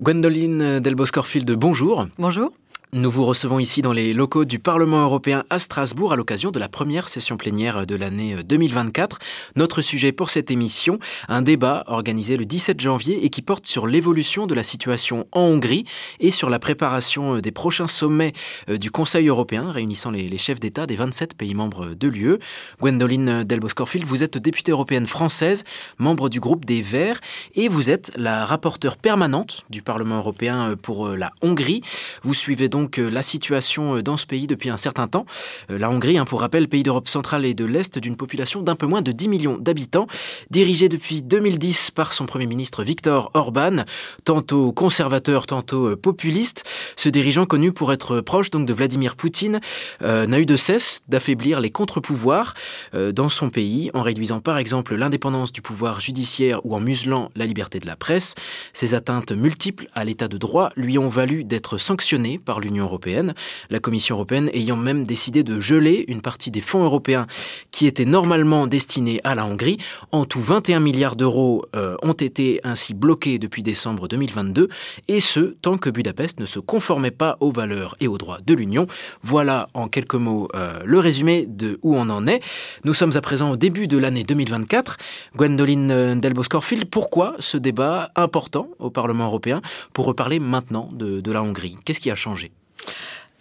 [0.00, 2.06] Gwendoline Delboscorfield, bonjour.
[2.18, 2.52] Bonjour.
[2.92, 6.58] Nous vous recevons ici dans les locaux du Parlement européen à Strasbourg à l'occasion de
[6.58, 9.20] la première session plénière de l'année 2024.
[9.54, 10.98] Notre sujet pour cette émission,
[11.28, 15.42] un débat organisé le 17 janvier et qui porte sur l'évolution de la situation en
[15.42, 15.84] Hongrie
[16.18, 18.32] et sur la préparation des prochains sommets
[18.68, 22.38] euh, du Conseil européen réunissant les chefs d'État des 27 pays membres de l'UE.
[22.80, 25.62] Gwendoline Delboscorfield, vous êtes députée européenne française,
[25.98, 27.20] membre du groupe des Verts
[27.54, 31.82] et vous êtes la rapporteure permanente du Parlement européen pour euh, la Hongrie.
[32.24, 35.26] Vous suivez donc euh, la situation euh, dans ce pays depuis un certain temps.
[35.70, 38.76] Euh, la Hongrie, hein, pour rappel, pays d'Europe centrale et de l'Est d'une population d'un
[38.76, 40.06] peu moins de 10 millions d'habitants,
[40.50, 43.84] dirigée depuis 2010 par son Premier ministre Viktor Orban,
[44.24, 46.64] tantôt conservateur, tantôt populiste.
[46.96, 49.60] Ce dirigeant connu pour être proche donc de Vladimir Poutine
[50.00, 52.54] n'a eu de cesse d'affaiblir les contre-pouvoirs
[52.92, 57.46] dans son pays en réduisant par exemple l'indépendance du pouvoir judiciaire ou en muselant la
[57.46, 58.34] liberté de la presse.
[58.72, 63.34] Ces atteintes multiples à l'état de droit lui ont valu d'être sanctionné par l'Union européenne,
[63.70, 67.26] la Commission européenne ayant même décidé de geler une partie des fonds européens
[67.70, 69.78] qui étaient normalement destinés à la Hongrie.
[70.12, 74.68] En tout, 21 milliards d'euros euh, ont été ainsi bloqués depuis décembre 2022,
[75.08, 78.54] et ce, tant que Budapest ne se conformait pas aux valeurs et aux droits de
[78.54, 78.86] l'Union.
[79.22, 82.40] Voilà en quelques mots euh, le résumé de où on en est.
[82.84, 84.96] Nous sommes à présent au début de l'année 2024.
[85.36, 89.60] Gwendoline euh, Delbos-Corfield, pourquoi ce débat important au Parlement européen
[89.92, 91.76] pour reparler maintenant de, de la Hongrie?
[91.84, 92.52] Qu'est-ce qui a changé?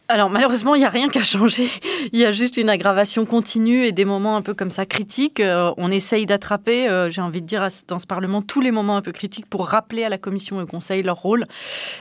[0.09, 1.69] Alors malheureusement, il n'y a rien qui a changé.
[2.13, 5.39] Il y a juste une aggravation continue et des moments un peu comme ça critiques.
[5.39, 8.97] Euh, on essaye d'attraper, euh, j'ai envie de dire, dans ce Parlement, tous les moments
[8.97, 11.45] un peu critiques pour rappeler à la Commission et au Conseil leur rôle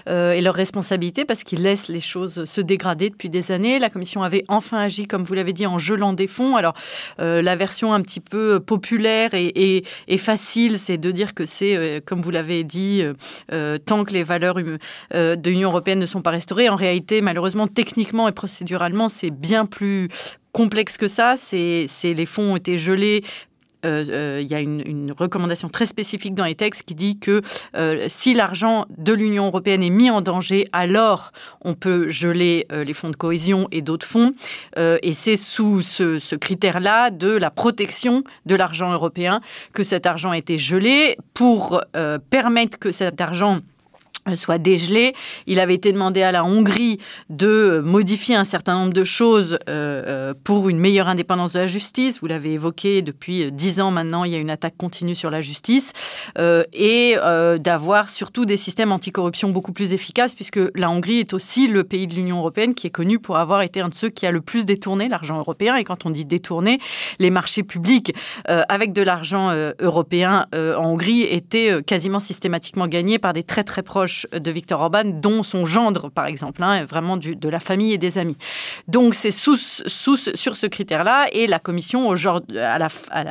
[0.08, 3.78] euh, et leur responsabilité parce qu'ils laissent les choses se dégrader depuis des années.
[3.78, 6.56] La Commission avait enfin agi, comme vous l'avez dit, en gelant des fonds.
[6.56, 6.74] Alors
[7.18, 12.22] la version un petit peu populaire et, et facile, c'est de dire que c'est, comme
[12.22, 13.02] vous l'avez dit,
[13.84, 16.68] tant que les valeurs de l'Union européenne ne sont pas restaurées.
[16.68, 20.08] En réalité, malheureusement, techniquement, techniquement et procéduralement, c'est bien plus
[20.52, 21.34] complexe que ça.
[21.36, 23.24] C'est, les fonds ont été gelés
[23.84, 27.42] euh, euh, il y a une, recommandation très spécifique dans les textes qui dit que
[27.76, 31.30] euh, si l'argent de l'Union européenne est mis en danger, alors
[31.62, 34.32] on peut geler les fonds de cohésion et d'autres fonds.
[34.76, 39.40] et c'est sous ce, ce critère-là de la protection de l'argent européen
[39.72, 41.80] que cet argent a été gelé pour
[42.30, 43.60] permettre que cet argent
[44.36, 45.14] soit dégelé.
[45.46, 46.98] Il avait été demandé à la Hongrie
[47.30, 51.66] de modifier un certain nombre de choses euh, euh, pour une meilleure indépendance de la
[51.66, 52.20] justice.
[52.20, 55.40] Vous l'avez évoqué depuis dix ans maintenant, il y a une attaque continue sur la
[55.40, 55.92] justice
[56.38, 57.16] euh, et
[57.60, 62.06] d'avoir surtout des systèmes anticorruption beaucoup plus efficaces puisque la Hongrie est aussi le pays
[62.06, 64.40] de l'Union européenne qui est connu pour avoir été un de ceux qui a le
[64.40, 65.76] plus détourné l'argent européen.
[65.76, 66.78] Et quand on dit détourné,
[67.18, 68.14] les marchés publics
[68.46, 69.50] avec de l'argent
[69.80, 75.04] européen en Hongrie étaient quasiment systématiquement gagnés par des très très proches de Victor Orban,
[75.04, 78.36] dont son gendre, par exemple, hein, vraiment de la famille et des amis.
[78.86, 82.14] Donc c'est sous, sous, sur ce critère-là, et la Commission, au,
[82.48, 82.88] la,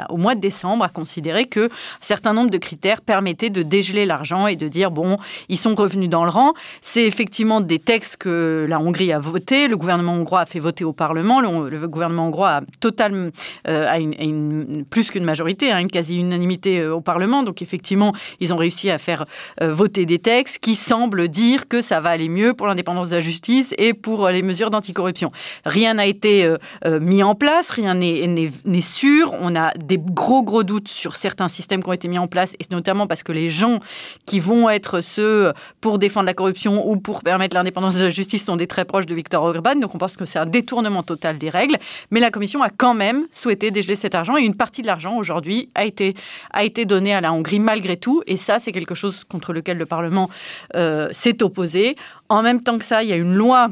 [0.09, 1.69] au mois de décembre, a considéré que un
[2.01, 5.17] certain nombre de critères permettaient de dégeler l'argent et de dire, bon,
[5.49, 6.53] ils sont revenus dans le rang.
[6.81, 10.83] C'est effectivement des textes que la Hongrie a votés, le gouvernement hongrois a fait voter
[10.83, 13.31] au Parlement, le, gouvernement hongrois a, total,
[13.67, 18.53] euh, a une, plus qu'une majorité, hein, une quasi-unanimité euh, au Parlement, donc effectivement, ils
[18.53, 19.25] ont réussi à faire
[19.61, 23.15] euh, voter des textes qui semble dire que ça va aller mieux pour l'indépendance de
[23.15, 25.31] la justice et pour les mesures d'anticorruption.
[25.65, 29.35] Rien n'a été euh, euh, mis en place, rien n'est sûr.
[29.41, 32.53] On a des gros gros doutes sur certains systèmes qui ont été mis en place,
[32.59, 33.79] et notamment parce que les gens
[34.25, 38.45] qui vont être ceux pour défendre la corruption ou pour permettre l'indépendance de la justice
[38.45, 39.75] sont des très proches de Viktor Orban.
[39.75, 41.77] Donc on pense que c'est un détournement total des règles.
[42.11, 45.17] Mais la Commission a quand même souhaité dégeler cet argent et une partie de l'argent
[45.17, 46.13] aujourd'hui a été,
[46.51, 48.21] a été donnée à la Hongrie malgré tout.
[48.27, 50.29] Et ça, c'est quelque chose contre lequel le Parlement
[50.75, 51.95] euh, s'est opposé.
[52.29, 53.69] En même temps que ça, il y a une loi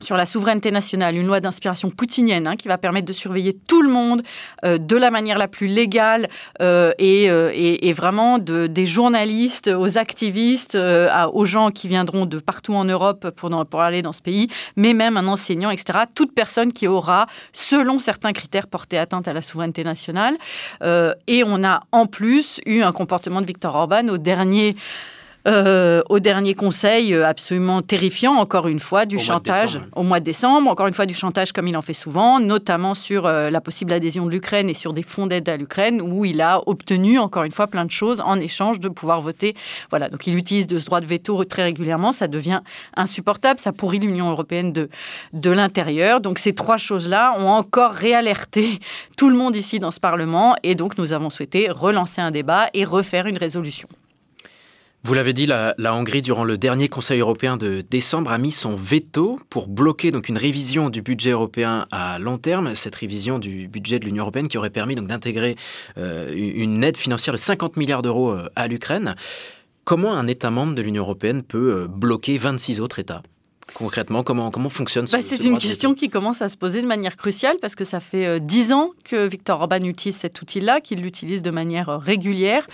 [0.00, 3.80] sur la souveraineté nationale, une loi d'inspiration poutinienne hein, qui va permettre de surveiller tout
[3.80, 4.22] le monde
[4.62, 6.28] euh, de la manière la plus légale
[6.60, 12.84] euh, et, vraiment de, des journalistes aux activistes, aux gens qui viendront de partout en
[12.84, 16.00] Europe pour, pour aller dans ce pays, mais même un enseignant, etc.
[16.14, 20.36] Toute personne qui aura, selon certains critères, porté atteinte à la souveraineté nationale.
[20.82, 24.76] et on a en plus eu un comportement de Viktor Orban au dernier
[25.46, 30.24] euh, au dernier conseil, euh, absolument terrifiant, encore une fois, du chantage au mois de
[30.24, 33.60] décembre, encore une fois du chantage comme il en fait souvent, notamment sur euh, la
[33.60, 37.18] possible adhésion de l'Ukraine et sur des fonds d'aide à l'Ukraine, où il a obtenu,
[37.18, 39.54] encore une fois, plein de choses en échange de pouvoir voter.
[39.90, 42.60] Voilà, donc il utilise de ce droit de veto très régulièrement, ça devient
[42.96, 44.88] insupportable, ça pourrit l'Union européenne de,
[45.32, 46.20] de l'intérieur.
[46.20, 48.80] Donc ces trois choses-là ont encore réalerté
[49.16, 52.68] tout le monde ici dans ce Parlement, et donc nous avons souhaité relancer un débat
[52.74, 53.88] et refaire une résolution.
[55.06, 58.74] Vous l'avez dit, la, Hongrie, durant le dernier Conseil européen de décembre, a mis son
[58.74, 62.74] veto pour bloquer une révision du budget européen à long terme.
[62.74, 65.54] Cette révision du budget de l'Union européenne qui aurait permis donc d'intégrer
[65.96, 69.14] euh, une aide financière de 50 milliards d'euros euh, à l'Ukraine.
[69.84, 73.22] Comment un État membre de l'Union européenne peut euh, bloquer 26 autres États?
[73.78, 76.86] Concrètement, comment, comment fonctionne ce, bah, C'est une question qui commence à se poser de
[76.86, 80.80] manière cruciale parce que ça fait euh, dix ans que Victor Orban utilise cet outil-là,
[80.80, 82.66] qu'il l'utilise de manière euh, régulière.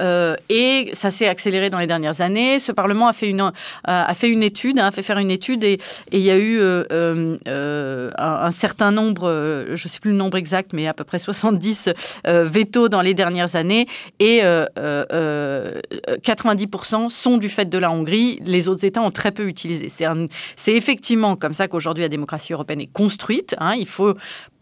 [0.00, 2.60] Euh, et ça s'est accéléré dans les dernières années.
[2.60, 3.50] Ce Parlement a fait une,
[3.82, 5.80] a fait une étude, hein, a fait faire une étude et,
[6.12, 6.60] il y a eu
[6.96, 11.88] un, certain nombre, je ne sais plus le nombre exact, mais à peu près 70
[12.24, 13.88] vétos dans les dernières années.
[14.20, 18.38] Et 90% sont du fait de la Hongrie.
[18.44, 19.88] Les autres États ont très peu utilisé.
[19.88, 23.54] C'est un, c'est effectivement comme ça qu'aujourd'hui la démocratie européenne est construite.
[23.58, 23.74] Hein.
[23.74, 24.14] Il faut,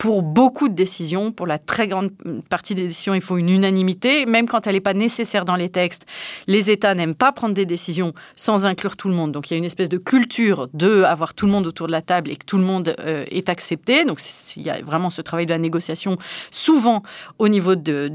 [0.03, 2.11] pour beaucoup de décisions, pour la très grande
[2.49, 5.69] partie des décisions, il faut une unanimité, même quand elle n'est pas nécessaire dans les
[5.69, 6.07] textes.
[6.49, 9.31] Les États n'aiment pas prendre des décisions sans inclure tout le monde.
[9.31, 11.93] Donc il y a une espèce de culture de avoir tout le monde autour de
[11.93, 14.05] la table et que tout le monde euh, est accepté.
[14.05, 14.19] Donc
[14.57, 16.17] il y a vraiment ce travail de la négociation,
[16.51, 17.05] souvent
[17.39, 18.11] au niveau de,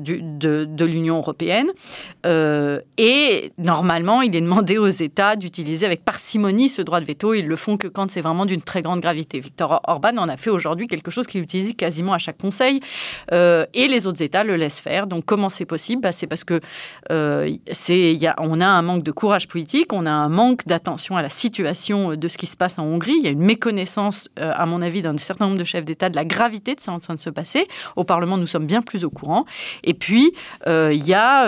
[0.84, 1.72] l'Union européenne.
[2.26, 7.34] Euh, et normalement, il est demandé aux États d'utiliser avec parcimonie ce droit de veto.
[7.34, 9.40] Ils le font que quand c'est vraiment d'une très grande gravité.
[9.40, 12.80] Victor Orban en a fait aujourd'hui quelque chose qu'il utilise quasiment à chaque conseil
[13.32, 15.08] euh, et les autres États le laissent faire.
[15.08, 16.02] Donc comment c'est possible?
[16.02, 16.60] Bah, C'est parce que
[17.12, 17.50] euh,
[17.90, 21.22] y a, on a un manque de courage politique, on a un manque d'attention à
[21.22, 23.16] la situation de ce qui se passe en Hongrie.
[23.20, 26.10] Il y a une méconnaissance, euh, à mon avis, d'un certain nombre de chefs d'État
[26.10, 27.68] de la gravité de ce qui est en train de se passer.
[27.96, 29.46] Au Parlement, nous sommes bien plus au courant.
[29.84, 30.34] Et puis,
[30.68, 31.48] il y a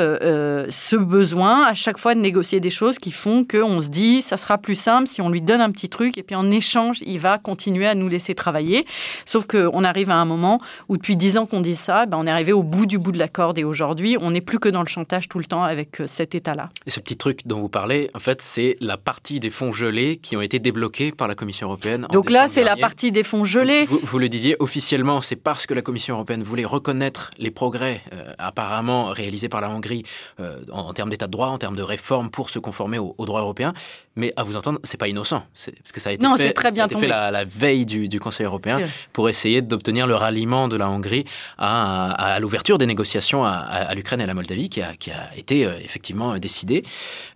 [0.69, 4.37] ce besoin à chaque fois de négocier des choses qui font qu'on se dit, ça
[4.37, 7.19] sera plus simple si on lui donne un petit truc et puis en échange, il
[7.19, 8.85] va continuer à nous laisser travailler.
[9.25, 12.27] Sauf qu'on arrive à un moment où depuis dix ans qu'on dit ça, ben on
[12.27, 14.69] est arrivé au bout du bout de la corde et aujourd'hui, on n'est plus que
[14.69, 16.69] dans le chantage tout le temps avec euh, cet État-là.
[16.86, 20.18] Et ce petit truc dont vous parlez, en fait, c'est la partie des fonds gelés
[20.18, 22.07] qui ont été débloqués par la Commission européenne.
[22.12, 23.86] Donc là, c'est la partie des fonds gelés.
[23.86, 28.33] Vous, le disiez officiellement, c'est parce que la Commission européenne voulait reconnaître les progrès euh,
[28.38, 30.04] apparemment réalisés par la Hongrie
[30.39, 33.25] euh, en, termes d'état de droit, en termes de réforme pour se conformer au, au
[33.25, 33.74] droit européen.
[34.15, 36.72] Mais à vous entendre, c'est pas innocent, parce que ça a été non, fait, très
[36.72, 38.80] bien fait la, veille du, Conseil européen
[39.13, 41.23] pour essayer d'obtenir le ralliement de la Hongrie
[41.57, 44.91] à, l'ouverture des négociations à, l'Ukraine et à la Moldavie, qui a,
[45.38, 46.83] été euh, effectivement décidé.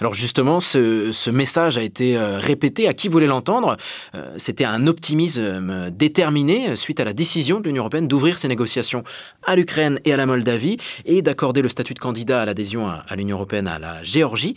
[0.01, 3.77] Alors justement, ce, message a été euh, répété à qui voulait l'entendre.
[4.15, 9.03] Euh, c'était un optimisme déterminé suite à la décision de l'Union européenne d'ouvrir ces négociations
[9.43, 13.15] à l'Ukraine et à la Moldavie et d'accorder le statut de candidat à l'adhésion à
[13.15, 14.55] l'Union européenne à la Géorgie.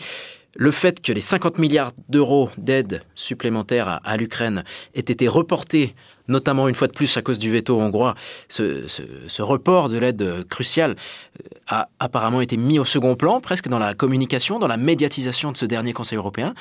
[0.58, 4.64] Le fait que les 50 milliards d'euros d'aide supplémentaire à, l'Ukraine
[4.94, 5.94] aient été reportés,
[6.28, 8.14] notamment une fois de plus à cause du veto hongrois,
[8.48, 10.96] ce, report de l'aide cruciale
[11.40, 15.52] euh, a apparemment été mis au second plan, presque dans la communication, dans la médiatisation
[15.52, 16.54] de ce dernier Conseil européen.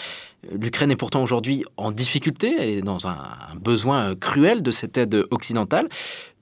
[0.52, 3.18] L'Ukraine est pourtant aujourd'hui en difficulté, elle est dans un,
[3.60, 5.88] besoin cruel de cette aide occidentale.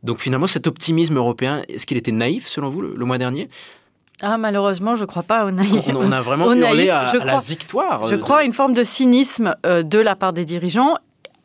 [0.02, 3.48] Donc finalement, cet optimisme européen, est-ce qu'il était naïf selon vous le mois dernier?
[4.21, 5.83] Ah, malheureusement, je ne crois pas au naïf.
[5.88, 8.07] On, a vraiment hurlé à, à, la victoire.
[8.07, 10.95] Je crois à une forme de cynisme euh, de la part des dirigeants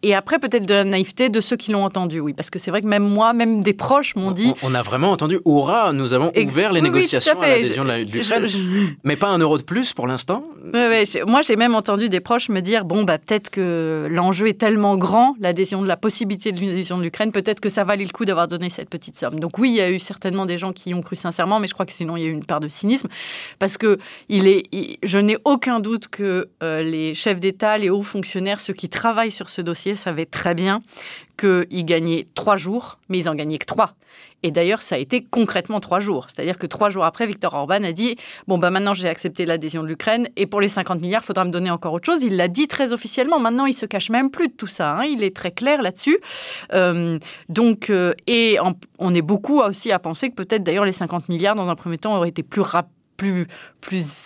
[0.03, 2.33] et après, peut-être de la naïveté de ceux qui l'ont entendu, oui.
[2.33, 4.55] Parce que c'est vrai que même moi, même des proches m'ont dit.
[4.63, 8.47] On, a vraiment entendu Hurrah, nous avons ouvert les négociations à, l'adhésion de l'Ukraine.
[9.03, 10.45] Mais pas un euro de plus pour l'instant
[11.27, 14.97] Moi, j'ai même entendu des proches me dire bon, bah, peut-être que l'enjeu est tellement
[14.97, 18.25] grand, l'adhésion de la possibilité de l'adhésion de l'Ukraine, peut-être que ça valait le coup
[18.25, 19.41] d'avoir donné cette petite somme.
[19.41, 21.67] Donc, oui, il y a eu certainement des gens qui y ont cru sincèrement, mais
[21.67, 23.09] je crois que sinon, il y a eu une part de cynisme.
[23.59, 28.03] Parce que il est, je n'ai aucun doute que euh, les chefs d'État, les hauts
[28.03, 30.83] fonctionnaires, ceux qui travaillent sur ce dossier, savait très bien
[31.39, 33.95] qu'ils gagnaient trois jours, mais ils en gagnaient que trois.
[34.43, 36.27] Et d'ailleurs, ça a été concrètement trois jours.
[36.29, 38.17] C'est-à-dire que trois jours après, Victor Orban a dit
[38.47, 41.45] Bon, ben maintenant j'ai accepté l'adhésion de l'Ukraine, et pour les 50 milliards, il faudra
[41.45, 42.23] me donner encore autre chose.
[42.23, 43.41] Il l'a dit très officiellement.
[43.41, 44.97] Maintenant, il se cache même plus de tout ça.
[44.97, 45.05] Hein.
[45.05, 46.19] Il est très clair là-dessus.
[46.73, 47.19] Euh,
[47.49, 48.59] donc, euh, et
[48.99, 51.99] on est beaucoup aussi à penser que peut-être d'ailleurs les 50 milliards, dans un premier
[51.99, 53.47] temps, auraient été plus rapides plus,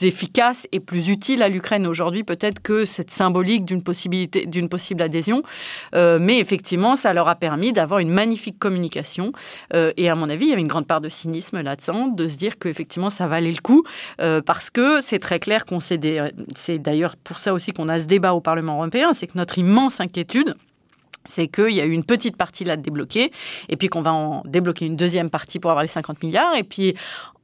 [0.03, 5.03] efficace et plus utile à l'Ukraine aujourd'hui peut-être que cette symbolique d'une possibilité d'une possible
[5.03, 5.43] adhésion.
[5.95, 9.33] Euh, mais effectivement, ça leur a permis d'avoir une magnifique communication.
[9.75, 12.29] Euh, et à mon avis, il y avait une grande part de cynisme là-dedans, de
[12.29, 13.83] se dire qu'effectivement, ça valait le coup,
[14.21, 16.01] euh, parce que c'est très clair qu'on s'est...
[16.55, 19.59] C'est d'ailleurs pour ça aussi qu'on a ce débat au Parlement européen, c'est que notre
[19.59, 20.55] immense inquiétude,
[21.25, 23.33] c'est qu'il y a eu une petite partie là de débloquer,
[23.69, 26.65] et puis qu'on va en débloquer une deuxième partie pour avoir les 50 milliards, et
[26.65, 26.95] puis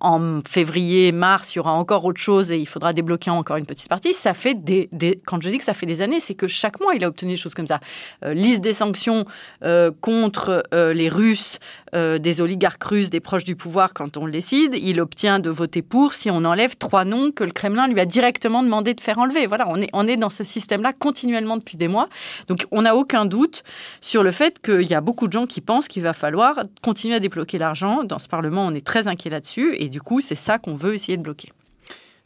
[0.01, 3.67] en février, mars, il y aura encore autre chose et il faudra débloquer encore une
[3.67, 4.15] petite partie.
[4.15, 4.89] Ça fait des,
[5.27, 7.33] quand je dis que ça fait des années, c'est que chaque mois, il a obtenu
[7.33, 7.81] des choses comme ça.
[8.25, 9.25] Euh, liste des sanctions
[9.65, 11.59] euh, contre euh, les Russes,
[11.95, 14.75] des oligarques russes, des proches du pouvoir quand on le décide.
[14.75, 18.05] Il obtient de voter pour si on enlève trois noms que le Kremlin lui a
[18.05, 19.47] directement demandé de faire enlever.
[19.47, 22.11] Voilà, on est, on est dans ce système-là continuellement depuis des mois.
[22.47, 23.63] Donc, on n'a aucun doute
[24.03, 27.15] sur le fait qu'il y a beaucoup de gens qui pensent qu'il va falloir continuer
[27.15, 28.05] à débloquer l'argent.
[28.05, 29.75] Dans ce Parlement, on est très inquiet là-dessus.
[29.89, 31.51] Du coup, c'est ça qu'on veut essayer de bloquer.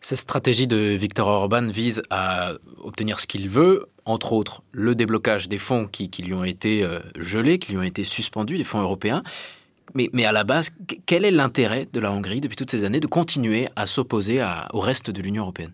[0.01, 5.49] Cette stratégie de Viktor Orban vise à obtenir ce qu'il veut, entre autres le déblocage
[5.49, 8.81] des fonds qui, lui ont été euh, gelés, qui lui ont été suspendus, les fonds
[8.81, 9.23] européens.
[9.95, 10.71] Mais, mais à la base,
[11.07, 14.81] quel est l'intérêt de la Hongrie depuis toutes ces années de continuer à s'opposer au
[14.81, 15.73] reste de l'Union européenne?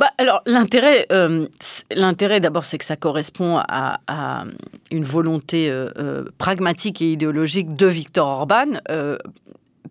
[0.00, 1.46] Bah, alors l'intérêt, euh,
[1.94, 4.44] l'intérêt d'abord, c'est que ça correspond à,
[4.90, 8.80] une volonté euh, pragmatique et idéologique de Viktor Orban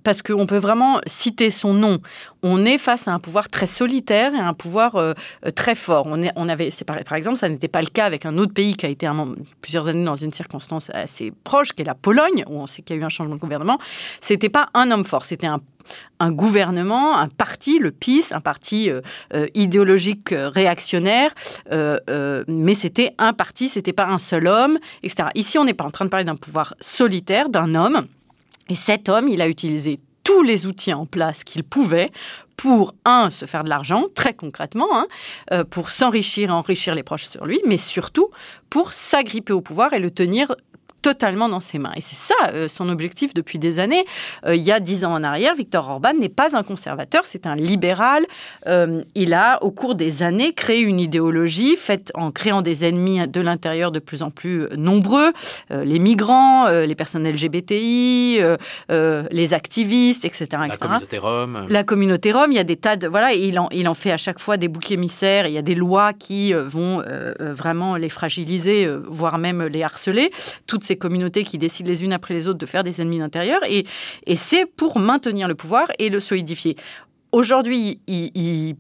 [0.07, 1.97] parce qu'on peut vraiment citer son nom.
[2.41, 5.13] On est face à un pouvoir très solitaire et un pouvoir euh,
[5.45, 6.07] euh, très fort.
[6.07, 8.89] On, avait, par, exemple, ça n'était pas le cas avec un autre pays qui a
[8.89, 9.05] été
[9.59, 12.95] plusieurs années dans une circonstance assez proche, qui est la Pologne, où on sait qu'il
[12.95, 13.79] y a eu un changement de gouvernement.
[14.21, 15.59] C'était pas un homme fort, c'était un
[16.19, 21.33] un gouvernement, un parti, le PIS, un parti euh, idéologique réactionnaire,
[21.71, 25.29] mais c'était un parti, c'était pas un seul homme, etc.
[25.35, 28.05] Ici, on n'est pas en train de parler d'un pouvoir solitaire, d'un homme
[28.69, 32.11] et cet homme, il a utilisé tous les outils en place qu'il pouvait
[32.57, 35.07] pour, un, se faire de l'argent, très concrètement, hein,
[35.53, 38.27] euh, pour s'enrichir et enrichir les proches sur lui, mais surtout
[38.69, 40.53] pour s'agripper au pouvoir et le tenir
[41.07, 41.93] totalement dans ses mains.
[41.95, 44.03] Et c'est ça euh, son objectif depuis des années.
[44.45, 47.47] Euh, il y a dix ans en arrière, Viktor Orban n'est pas un conservateur, c'est
[47.47, 48.25] un libéral.
[48.67, 53.25] Euh, il a, au cours des années, créé une idéologie faite en créant des ennemis
[53.25, 55.31] de l'intérieur de plus en plus nombreux,
[55.69, 58.41] les migrants, les personnes LGBTI,
[58.89, 61.65] les activistes, etc., La communauté rome.
[61.69, 63.07] La communauté rome, il y a des tas de...
[63.07, 65.61] Voilà, il en, il en fait à chaque fois des boucs émissaires, il y a
[65.61, 67.01] des lois qui vont
[67.39, 70.31] vraiment les fragiliser, voire même les harceler.
[70.65, 73.61] Toutes ces communautés qui décident les unes après les autres de faire des ennemis d'intérieur.
[73.69, 73.85] Et,
[74.25, 76.75] et c'est pour maintenir le pouvoir et le solidifier.
[77.33, 78.75] Aujourd'hui, il,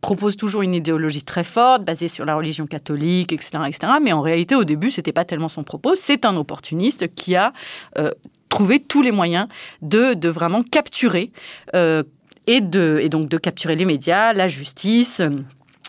[0.00, 3.92] propose toujours une idéologie très forte, basée sur la religion catholique, etc., etc.
[4.02, 5.94] Mais en réalité, au début, c'était pas tellement son propos.
[5.94, 7.52] C'est un opportuniste qui a
[7.98, 8.10] euh,
[8.48, 9.46] trouvé tous les moyens
[9.82, 11.30] de, de vraiment capturer
[11.74, 12.02] euh,
[12.48, 15.22] et, de, et donc de capturer les médias, la justice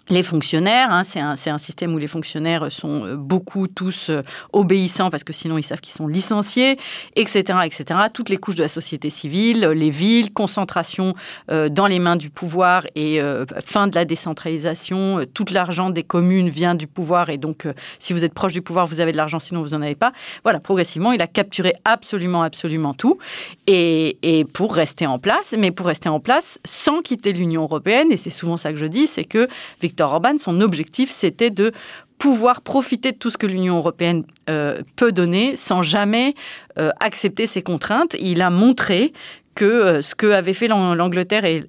[0.10, 5.10] les fonctionnaires, hein, c'est un, système où les fonctionnaires sont euh, beaucoup tous euh, obéissants
[5.10, 6.78] parce que sinon ils savent qu'ils sont licenciés,
[7.16, 8.02] etc., etc.
[8.14, 11.14] Toutes les couches de la société civile, les villes, concentration
[11.50, 13.22] euh, dans les mains du pouvoir et
[13.64, 15.22] fin de la décentralisation.
[15.34, 17.68] tout l'argent des communes vient du pouvoir et donc
[18.00, 20.12] si vous êtes proche du pouvoir, vous avez de l'argent, sinon vous n'en avez pas.
[20.44, 23.18] Voilà, progressivement, il a capturé absolument, absolument tout
[23.68, 28.12] et, et pour rester en place, mais pour rester en place sans quitter l'Union européenne.
[28.12, 29.48] Et c'est souvent ça que je dis, c'est que
[30.38, 31.72] Son objectif, c'était de
[32.18, 36.36] pouvoir profiter de tout ce que l'Union européenne euh, peut donner sans jamais
[36.78, 38.16] euh, accepter ses contraintes.
[38.20, 39.12] Il a montré
[39.56, 41.66] que euh, ce que avait fait l'Angleterre est,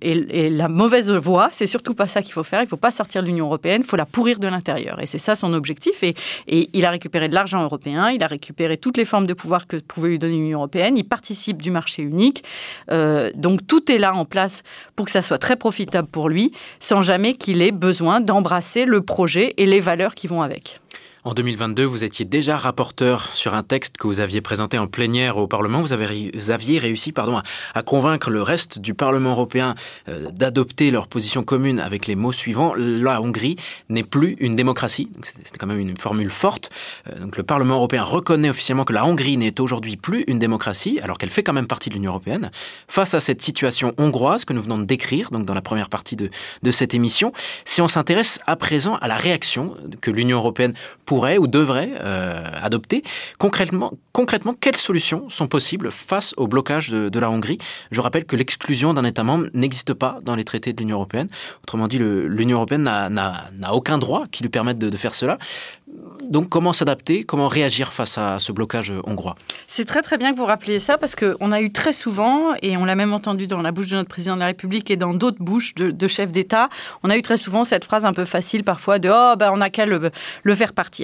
[0.51, 1.49] la mauvaise voie.
[1.53, 2.63] C'est surtout pas ça qu'il faut faire.
[2.63, 3.83] Il faut pas sortir de l'Union européenne.
[3.85, 5.01] Il faut la pourrir de l'intérieur.
[5.01, 6.03] Et c'est ça son objectif.
[6.03, 6.15] Et,
[6.47, 8.11] il a récupéré de l'argent européen.
[8.11, 10.97] Il a récupéré toutes les formes de pouvoir que pouvait lui donner l'Union européenne.
[10.97, 12.45] Il participe du marché unique.
[12.91, 14.63] Euh, donc tout est là en place
[14.97, 19.01] pour que ça soit très profitable pour lui, sans jamais qu'il ait besoin d'embrasser le
[19.01, 20.81] projet et les valeurs qui vont avec.
[21.27, 25.39] En 2022, vous étiez déjà rapporteur sur un texte que vous aviez présenté en plénière
[25.39, 25.81] au Parlement.
[25.81, 27.41] Vous, avez, aviez réussi pardon,
[27.73, 29.75] à, convaincre le reste du Parlement européen
[30.11, 32.75] euh, d'adopter leur position commune avec les mots suivants.
[32.77, 33.57] La Hongrie
[33.89, 35.09] n'est plus une démocratie.
[35.23, 36.69] C'était quand même une formule forte.
[37.09, 41.01] Euh, donc le Parlement européen reconnaît officiellement que la Hongrie n'est aujourd'hui plus une démocratie,
[41.03, 42.51] alors qu'elle fait quand même partie de l'Union européenne.
[42.87, 46.17] Face à cette situation hongroise que nous venons de décrire donc dans la première partie
[46.17, 46.29] de,
[46.63, 47.33] de cette émission,
[47.65, 50.75] si on s'intéresse à présent à la réaction que l'Union européenne
[51.07, 53.03] pourrait ou devrait euh, adopter.
[53.39, 57.59] Concrètement, concrètement, quelles solutions sont possibles face au blocage de, la Hongrie?
[57.91, 61.29] Je rappelle que l'exclusion d'un État membre n'existe pas dans les traités de l'Union européenne.
[61.63, 65.39] Autrement dit, l'Union européenne n'a aucun droit qui lui permette de, de faire cela.
[66.29, 69.35] Donc comment s'adapter, comment réagir face à ce blocage hongrois?
[69.67, 72.77] C'est très très bien que vous rappeliez ça parce qu'on a eu très souvent, et
[72.77, 75.13] on l'a même entendu dans la bouche de notre président de la République et dans
[75.13, 76.69] d'autres bouches de, chefs d'État,
[77.03, 79.59] on a eu très souvent cette phrase un peu facile parfois de⁇ Oh, ben on
[79.59, 80.11] n'a qu'à le,
[80.43, 81.04] le faire partir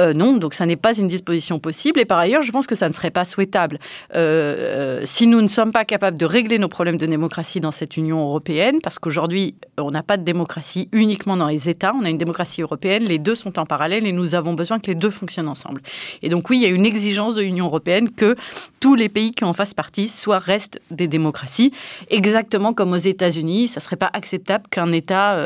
[0.00, 2.00] euh, non, donc ça n'est pas une disposition possible.
[2.00, 3.78] Et par ailleurs, je pense que ça ne serait pas souhaitable.
[4.14, 7.70] Euh, euh, si nous ne sommes pas capables de régler nos problèmes de démocratie dans
[7.70, 12.04] cette Union européenne, parce qu'aujourd'hui, on n'a pas de démocratie uniquement dans les États, on
[12.04, 14.94] a une démocratie européenne, les deux sont en parallèle et nous avons besoin que les
[14.96, 15.80] deux fonctionnent ensemble.
[16.22, 18.34] Et donc oui, il y a une exigence de l'Union européenne que
[18.80, 21.72] tous les pays qui en fassent partie soient restent des démocraties,
[22.10, 23.68] exactement comme aux États-Unis.
[23.68, 25.38] Ça ne serait pas acceptable qu'un État,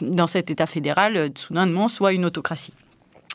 [0.00, 2.72] dans cet État fédéral, soudainement, soit une autocratie.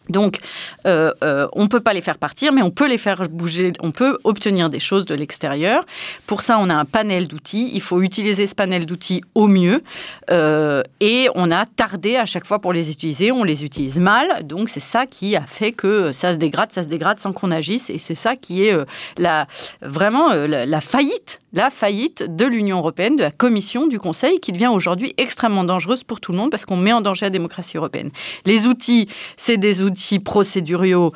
[0.10, 0.40] Donc,
[0.86, 3.74] euh, euh, on ne peut pas les faire partir, mais on peut les faire bouger,
[3.82, 5.86] on peut obtenir des choses de l'extérieur.
[6.26, 7.72] Pour ça, on a un panel d'outils.
[7.74, 9.84] Il faut utiliser ce panel d'outils au mieux.
[10.32, 13.32] Euh, et on a tardé à chaque fois pour les utiliser.
[13.32, 14.46] On les utilise mal.
[14.46, 17.52] Donc, c'est ça qui a fait que ça se dégrade, ça se dégrade sans qu'on
[17.52, 17.90] agisse.
[17.90, 18.78] Et c'est ça qui est
[19.18, 19.48] la,
[19.82, 24.68] vraiment la faillite la faillite de l'Union européenne, de la Commission, du Conseil, qui devient
[24.68, 28.12] aujourd'hui extrêmement dangereuse pour tout le monde parce qu'on met en danger la démocratie européenne.
[28.46, 31.12] Les outils, c'est des outils procéduriaux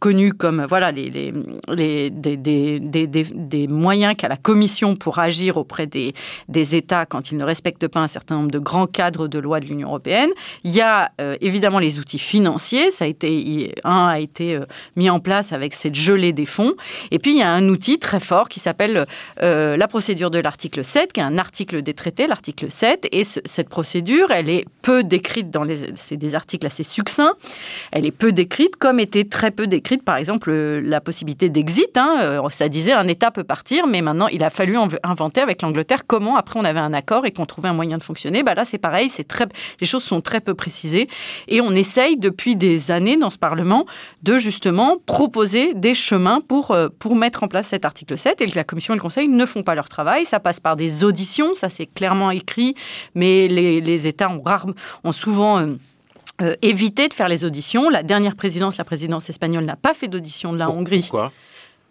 [0.00, 1.32] connus comme voilà les, les,
[1.68, 6.14] les des, des, des, des, moyens qu'a la Commission pour agir auprès des,
[6.48, 9.60] des États quand ils ne respectent pas un certain nombre de grands cadres de loi
[9.60, 10.30] de l'Union européenne.
[10.64, 12.90] Il y a euh, évidemment les outils financiers.
[12.90, 14.64] Ça a été un a été euh,
[14.96, 16.74] mis en place avec cette gelée des fonds.
[17.10, 19.06] Et puis il y a un outil très fort qui s'appelle
[19.42, 23.08] euh, la procédure de l'article 7, qui est un article des traités, l'article 7.
[23.12, 27.34] Et cette procédure, elle est peu décrite dans les c'est des articles assez succincts.
[27.92, 31.96] Elle est peu décrite comme était très peu décrite, par exemple, euh, la possibilité d'exit.
[31.96, 32.18] Hein.
[32.20, 36.06] Euh, ça disait un État peut partir, mais maintenant il a fallu inventer avec l'Angleterre
[36.06, 38.42] comment après on avait un accord et qu'on trouvait un moyen de fonctionner.
[38.42, 39.46] Bah là c'est pareil, c'est très,
[39.80, 41.08] les choses sont très peu précisées
[41.48, 43.86] et on essaye depuis des années dans ce Parlement
[44.22, 48.46] de justement proposer des chemins pour, euh, pour mettre en place cet article 7 et
[48.46, 50.24] la Commission et le Conseil ne font pas leur travail.
[50.24, 52.74] Ça passe par des auditions, ça c'est clairement écrit,
[53.14, 54.42] mais les, États ont,
[55.04, 55.66] ont souvent...
[56.62, 57.88] éviter de faire les auditions.
[57.88, 61.00] La dernière présidence, la présidence espagnole, n'a pas fait d'audition de la Hongrie.
[61.00, 61.32] Pourquoi?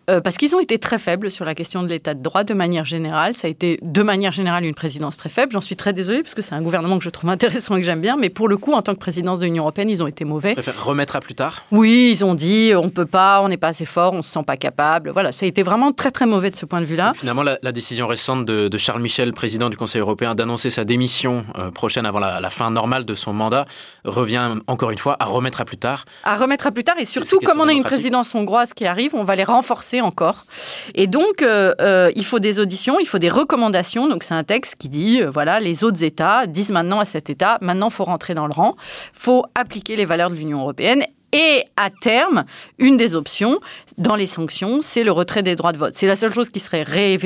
[0.10, 2.54] Euh, parce qu'ils ont été très faibles sur la question de l'état de droit de
[2.54, 3.34] manière générale.
[3.34, 5.52] Ça a été de manière générale une présidence très faible.
[5.52, 7.86] J'en suis très désolée parce que c'est un gouvernement que je trouve intéressant et que
[7.86, 8.18] j'aime bien.
[8.18, 10.54] Mais pour le coup, en tant que présidence de l'Union européenne, ils ont été mauvais.
[10.54, 13.70] Préfère remettre à plus tard Oui, ils ont dit on peut pas, on n'est pas
[13.70, 15.10] assez fort, on se sent pas capable.
[15.10, 17.14] Voilà, ça a été vraiment très très mauvais de ce point de vue-là.
[17.16, 21.72] Finalement, la, décision récente de, Charles Michel, président du Conseil européen, d'annoncer sa démission euh,
[21.72, 23.66] prochaine avant la, fin normale de son mandat
[24.06, 26.06] revient encore une fois à remettre à plus tard.
[26.24, 29.16] À remettre à plus tard et surtout, comme on a une présidence hongroise qui arrive,
[29.16, 30.46] on va les renforcer encore.
[30.94, 34.08] Et donc, euh, euh, il faut des auditions, il faut des recommandations.
[34.08, 37.30] Donc, c'est un texte qui dit, euh, voilà, les autres États disent maintenant à cet
[37.30, 38.76] État, maintenant, faut rentrer dans le rang,
[39.14, 42.46] faut appliquer les valeurs de l'Union européenne et à terme,
[42.80, 43.60] une des options
[43.98, 45.96] dans les sanctions, c'est le retrait des droits de vote.
[45.96, 46.86] C'est la seule chose qui serait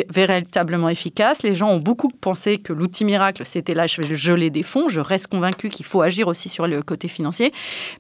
[0.09, 1.43] véritablement efficace.
[1.43, 4.89] Les gens ont beaucoup pensé que l'outil miracle, c'était là, je des fonds.
[4.89, 7.51] Je reste convaincu qu'il faut agir aussi sur le côté financier.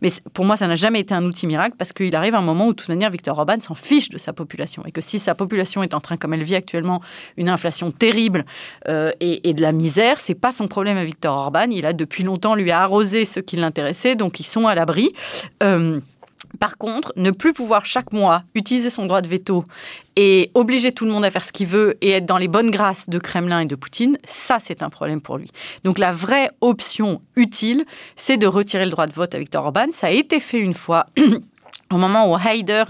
[0.01, 2.67] Mais pour moi, ça n'a jamais été un outil miracle parce qu'il arrive un moment
[2.67, 4.83] où, de toute manière, Victor Orban s'en fiche de sa population.
[4.85, 7.01] Et que si sa population est en train, comme elle vit actuellement,
[7.37, 8.45] une inflation terrible
[8.87, 11.67] euh, et, de la misère, c'est pas son problème à Victor Orban.
[11.71, 15.13] Il a depuis longtemps lui arrosé ce qui l'intéressait, donc ils sont à l'abri.
[15.63, 15.98] Euh,
[16.59, 19.65] par contre, ne plus pouvoir chaque mois utiliser son droit de veto
[20.15, 22.71] et obliger tout le monde à faire ce qu'il veut et être dans les bonnes
[22.71, 25.49] grâces de Kremlin et de Poutine, ça c'est un problème pour lui.
[25.83, 29.87] Donc la vraie option utile, c'est de retirer le droit de vote à Viktor Orban.
[29.91, 31.05] Ça a été fait une fois
[31.91, 32.83] au moment où Haider,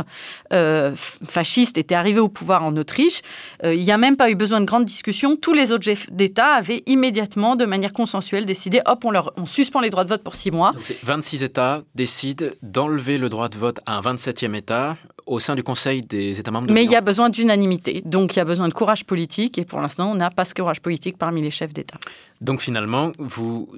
[0.54, 3.22] euh, fasciste, était arrivé au pouvoir en Autriche,
[3.64, 5.36] euh, il n'y a même pas eu besoin de grandes discussions.
[5.36, 9.46] Tous les autres chefs d'État avaient immédiatement, de manière consensuelle, décidé, hop, on, leur, on
[9.46, 10.72] suspend les droits de vote pour six mois.
[10.74, 15.56] Donc 26 États décident d'enlever le droit de vote à un 27e État au sein
[15.56, 18.02] du Conseil des États membres de Mais il y a besoin d'unanimité.
[18.06, 19.58] Donc il y a besoin de courage politique.
[19.58, 21.98] Et pour l'instant, on n'a pas ce courage politique parmi les chefs d'État.
[22.42, 23.70] Donc finalement, vous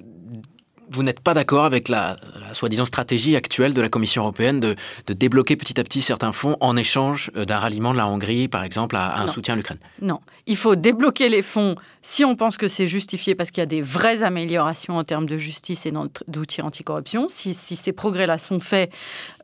[0.92, 2.16] vous n'êtes pas d'accord avec la,
[2.52, 4.76] soi-disant stratégie actuelle de la Commission européenne de,
[5.08, 8.64] débloquer petit à petit certains fonds en échange euh, d'un ralliement de la Hongrie, par
[8.64, 9.78] exemple, à, un soutien à l'Ukraine?
[10.00, 13.62] Non, il faut débloquer les fonds si on pense que c'est justifié parce qu'il y
[13.62, 15.92] a des vraies améliorations en termes de justice et
[16.26, 17.26] d'outils anticorruption.
[17.28, 18.92] Si, si ces progrès-là sont faits,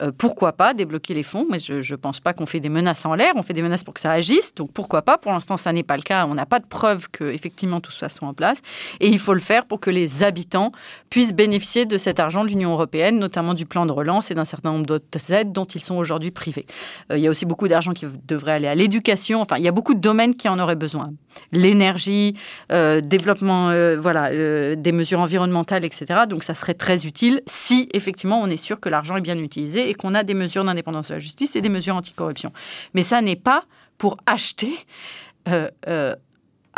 [0.03, 1.47] euh, pourquoi pas débloquer les fonds?
[1.51, 3.85] Mais je ne pense pas qu'on fait des menaces en l'air, on fait des menaces
[3.85, 5.19] pour que ça agisse, donc pourquoi pas?
[5.19, 7.93] Pour l'instant, ça n'est pas le cas, on n'a pas de preuve que effectivement tout
[7.93, 8.61] ça soit en place.
[9.01, 10.73] Et il faut le faire pour que les habitants
[11.11, 14.44] puissent bénéficier de cet argent de l'Union européenne, notamment du plan de relance et d'un
[14.44, 16.66] certain nombre d'autres aides dont ils sont aujourd'hui privés.
[17.12, 19.40] Euh, il y a aussi beaucoup d'argent qui devrait aller à l'éducation.
[19.40, 21.12] Enfin, il y a beaucoup de domaines qui en auraient besoin.
[21.53, 22.37] L'énergie,
[22.72, 24.33] euh, développement, euh, voilà,
[24.74, 26.22] des mesures environnementales, etc.
[26.29, 29.88] Donc, ça serait très utile si effectivement on est sûr que l'argent est bien utilisé
[29.88, 32.53] et qu'on a des mesures d'indépendance de la justice et des mesures anticorruption.
[32.94, 33.62] Mais ça n'est pas
[33.96, 34.72] pour acheter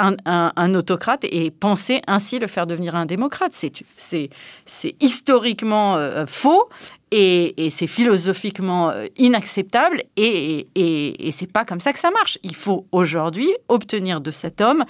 [0.01, 3.53] un, autocrate et penser ainsi le faire devenir un démocrate.
[3.53, 4.31] C'est
[5.01, 6.69] historiquement euh, faux
[7.13, 12.39] et, c'est philosophiquement euh, inacceptable et, et, et c'est pas comme ça que ça marche.
[12.43, 14.85] Il faut aujourd'hui obtenir de cet homme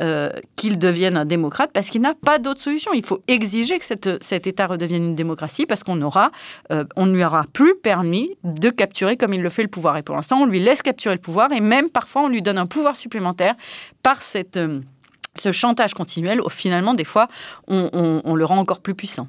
[0.00, 2.92] euh, qu'il devienne un démocrate parce qu'il n'a pas d'autre solution.
[2.94, 6.30] Il faut exiger que cet État redevienne une démocratie parce qu'on aura,
[6.70, 9.96] euh, on ne lui aura plus permis de capturer comme il le fait le pouvoir.
[9.96, 12.58] Et pour l'instant, on lui laisse capturer le pouvoir et même parfois on lui donne
[12.58, 13.54] un pouvoir supplémentaire
[14.02, 16.40] par ce chantage continuel.
[16.40, 17.28] Où finalement, des fois,
[17.66, 19.26] on le rend encore plus puissant.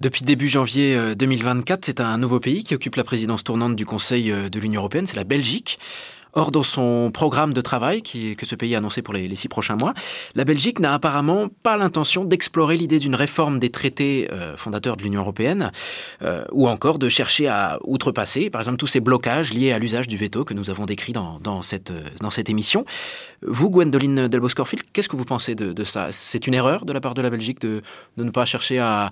[0.00, 3.84] Depuis début janvier 2024, euh, c'est un nouveau pays qui occupe la présidence tournante du
[3.84, 5.78] Conseil euh, de l'Union européenne, c'est la Belgique.
[6.32, 9.76] Or, dans son programme de travail que ce pays a annoncé pour les, six prochains
[9.76, 9.94] mois,
[10.34, 15.02] la Belgique n'a apparemment pas l'intention d'explorer l'idée d'une réforme des traités euh, fondateurs de
[15.02, 15.72] l'Union européenne,
[16.22, 20.08] euh, ou encore de chercher à outrepasser, par exemple, tous ces blocages liés à l'usage
[20.08, 21.60] du veto que nous avons décrit dans, euh,
[22.30, 22.84] cette émission.
[23.42, 26.08] Vous, Gwendoline Delbos-Corfield, qu'est-ce que vous pensez de, ça?
[26.12, 27.82] C'est une erreur de la part de la Belgique de,
[28.16, 29.10] ne pas chercher à,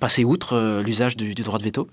[0.00, 1.88] passer outre l'usage du droit de veto?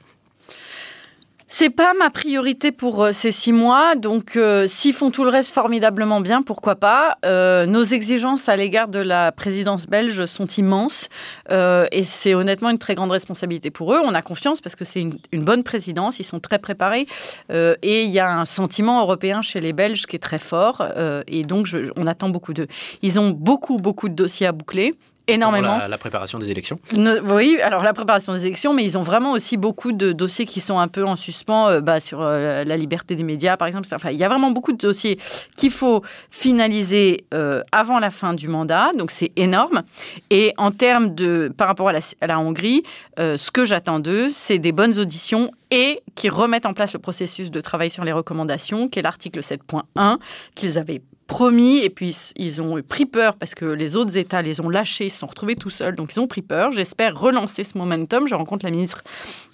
[1.54, 5.30] C'est pas ma priorité pour euh, ces six mois, donc euh, s'ils font tout le
[5.30, 7.18] reste formidablement bien, pourquoi pas.
[7.26, 11.10] Euh, nos exigences à l'égard de la présidence belge sont immenses
[11.50, 14.00] et c'est honnêtement une très grande responsabilité pour eux.
[14.02, 17.06] On a confiance parce que c'est une, bonne présidence, ils sont très préparés
[17.50, 20.86] et il y a un sentiment européen chez les Belges qui est très fort
[21.28, 22.68] et donc on attend beaucoup d'eux.
[23.02, 24.96] Ils ont beaucoup beaucoup de dossiers à boucler
[25.34, 25.80] énormément.
[25.88, 29.58] La, préparation des élections Oui, alors la préparation des élections, mais ils ont vraiment aussi
[29.58, 33.16] beaucoup de dossiers qui sont un peu en suspens euh, bah, sur euh, la liberté
[33.16, 33.88] des médias, par exemple.
[33.94, 35.20] Enfin, il y a vraiment beaucoup de dossiers
[35.58, 39.84] qu'il faut finaliser euh, avant la fin du mandat, donc c'est énorme.
[40.30, 42.84] Et en termes de, par rapport à la, à la Hongrie,
[43.18, 47.52] ce que j'attends d'eux, c'est des bonnes auditions et qui remettent en place le processus
[47.52, 50.18] de travail sur les recommandations, qui est l'article 7.1,
[50.56, 54.60] qu'ils avaient promis et puis ils ont pris peur parce que les autres États les
[54.60, 56.74] ont lâchés, ils se sont retrouvés tout seuls, donc ils ont pris peur.
[56.74, 58.28] J'espère relancer ce momentum.
[58.28, 59.02] Je rencontre la ministre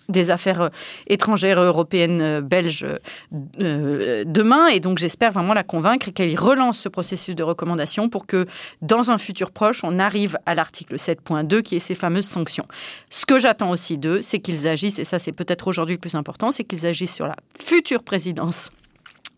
[0.10, 0.70] des Affaires euh,
[1.06, 2.88] étrangères européennes euh, belges
[3.62, 8.26] euh, demain et donc j'espère vraiment la convaincre qu'elle relance ce processus de recommandation pour
[8.26, 8.48] que
[8.82, 12.66] dans un futur proche on arrive à l'article 7.2 qui est ces fameuses sanctions.
[13.12, 16.16] Ce que j'attends aussi d'eux, c'est qu'ils agissent et ça c'est peut-être aujourd'hui le plus
[16.16, 18.72] important, c'est qu'ils agissent sur la future présidence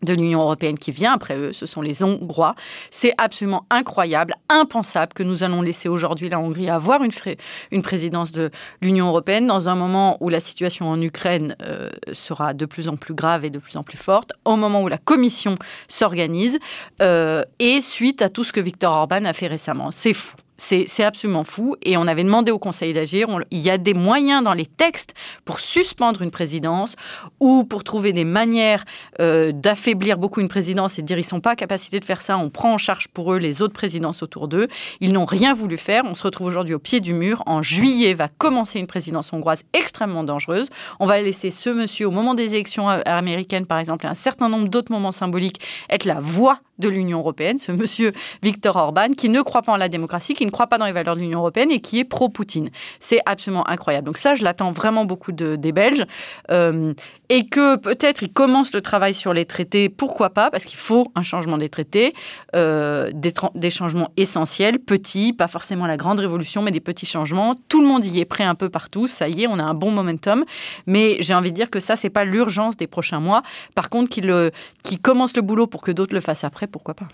[0.02, 2.54] de l'Union européenne qui vient après eux, ce sont les Hongrois.
[2.90, 8.50] C'est absolument incroyable, impensable que nous allons laisser aujourd'hui la Hongrie avoir une, présidence de
[8.80, 12.96] l'Union européenne dans un moment où la situation en Ukraine euh, sera de plus en
[12.96, 15.54] plus grave et de plus en plus forte, au moment où la Commission
[15.88, 16.58] s'organise
[17.02, 19.90] euh, et suite à tout ce que Viktor Orban a fait récemment.
[19.90, 20.36] C'est fou.
[20.62, 21.74] C'est absolument fou.
[21.82, 23.28] Et on avait demandé au Conseil d'agir.
[23.50, 25.14] Il y a des moyens dans les textes
[25.46, 26.96] pour suspendre une présidence
[27.40, 28.84] ou pour trouver des manières
[29.20, 32.36] euh, d'affaiblir beaucoup une présidence et de dire ils sont pas capacité de faire ça.
[32.36, 34.68] On prend en charge pour eux les autres présidences autour d'eux.
[35.00, 36.04] Ils n'ont rien voulu faire.
[36.04, 37.42] On se retrouve aujourd'hui au pied du mur.
[37.46, 40.68] En juillet va commencer une présidence hongroise extrêmement dangereuse.
[41.00, 44.14] On va laisser ce monsieur au moment des élections euh, américaines, par exemple, et un
[44.14, 48.12] certain nombre d'autres moments symboliques, être la voix de l'Union européenne, ce monsieur
[48.42, 50.92] Viktor Orban, qui ne croit pas en la démocratie, qui ne croit pas dans les
[50.92, 52.70] valeurs de l'Union européenne et qui est pro-Poutine.
[52.98, 54.06] C'est absolument incroyable.
[54.06, 56.04] Donc ça, je l'attends vraiment beaucoup de, des Belges.
[56.50, 56.92] Euh,
[57.30, 61.12] et que peut-être ils commencent le travail sur les traités, pourquoi pas, parce qu'il faut
[61.14, 62.12] un changement des traités,
[62.56, 67.54] euh, des, changements essentiels, petits, pas forcément la grande révolution, mais des petits changements.
[67.68, 69.74] Tout le monde y est prêt un peu partout, ça y est, on a un
[69.74, 70.44] bon momentum,
[70.86, 73.42] mais j'ai envie de dire que ça, c'est pas l'urgence des prochains mois.
[73.76, 74.50] Par contre, qu'ils
[74.82, 77.08] qu commencent le boulot pour que d'autres le fassent après, pourquoi pas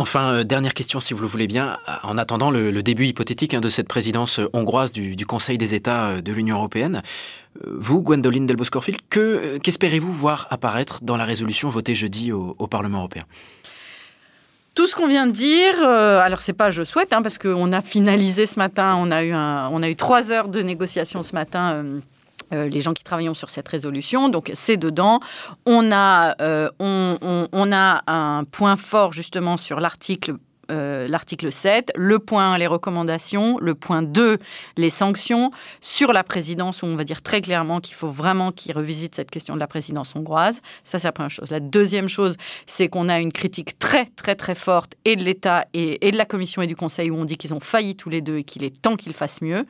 [0.00, 1.76] Enfin, euh, dernière question, si vous le voulez bien.
[2.04, 6.06] En attendant le, début hypothétique hein, de cette présidence euh, hongroise du, Conseil des États
[6.06, 7.02] euh, de l'Union européenne,
[7.66, 9.00] vous, Gwendoline Delbos-Corfield,
[9.62, 13.24] qu'espérez-vous voir apparaître dans la résolution votée jeudi au, Parlement européen?
[14.74, 17.72] Tout ce qu'on vient de dire, alors alors c'est pas je souhaite, hein, parce qu'on
[17.72, 21.34] a finalisé ce matin, on a eu, on a eu trois heures de négociation ce
[21.34, 21.72] matin.
[21.72, 22.00] Euh,
[22.52, 24.28] les gens qui travaillent sur cette résolution.
[24.28, 25.20] Donc c'est dedans.
[25.66, 30.34] On a, euh, on, a un point fort justement sur l'article
[30.70, 34.38] euh, l'article 7, le point les recommandations, le point 2
[34.76, 38.76] les sanctions sur la présidence où on va dire très clairement qu'il faut vraiment qu'ils
[38.76, 40.60] revisitent cette question de la présidence hongroise.
[40.84, 41.50] Ça c'est la première chose.
[41.50, 42.36] La deuxième chose,
[42.66, 46.16] c'est qu'on a une critique très très très forte et de l'État et, et, de
[46.16, 48.44] la Commission et du Conseil où on dit qu'ils ont failli tous les deux et
[48.44, 49.66] qu'il est temps qu'ils fassent mieux.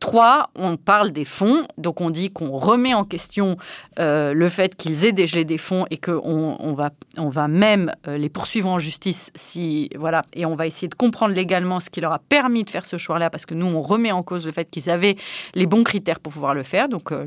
[0.00, 3.56] Trois, on parle des fonds, donc on dit qu'on remet en question
[3.98, 7.90] euh, le fait qu'ils aient dégelé des fonds et qu'on on va, on va même
[8.06, 10.22] euh, les poursuivre en justice si voilà.
[10.34, 12.98] Et on va essayer de comprendre légalement ce qui leur a permis de faire ce
[12.98, 15.16] choix-là parce que nous on remet en cause le fait qu'ils avaient
[15.54, 16.88] les bons critères pour pouvoir le faire.
[16.88, 17.24] Donc euh,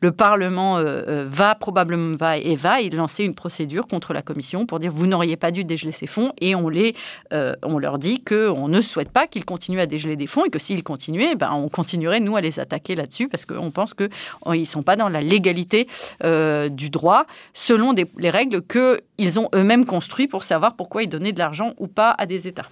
[0.00, 0.78] le, Parlement
[1.24, 5.36] va probablement va et va lancer une procédure contre la Commission pour dire vous n'auriez
[5.36, 6.32] pas dû dégeler ces fonds.
[6.40, 6.94] Et on les
[7.32, 10.50] on leur dit que on ne souhaite pas qu'ils continuent à dégeler des fonds et
[10.50, 13.94] que s'ils continuaient, ben on continue continuerait, nous, à les attaquer là-dessus parce qu'on pense
[13.94, 14.10] qu'ils
[14.46, 15.86] ne sont pas dans la légalité
[16.22, 21.38] du droit selon les règles qu'ils ont eux-mêmes construites pour savoir pourquoi ils donnaient de
[21.38, 22.68] l'argent ou pas à des États.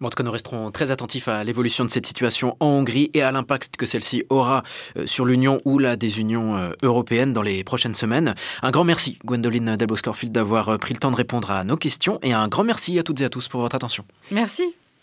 [0.00, 3.22] en tout cas, nous resterons très attentifs à l'évolution de cette situation en Hongrie et
[3.22, 4.62] à l'impact que celle-ci aura
[4.96, 8.34] euh, sur l'Union ou la désunion euh, européenne dans les prochaines semaines.
[8.62, 12.18] Un grand merci, Gwendoline Delboscorfield, d'avoir euh, pris le temps de répondre à nos questions
[12.22, 14.04] et un grand merci à toutes et à tous pour votre attention.
[14.30, 14.74] Merci.